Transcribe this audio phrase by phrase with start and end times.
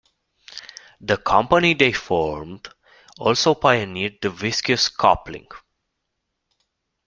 [1.01, 2.67] The company they formed
[3.19, 5.47] also pioneered the viscous coupling.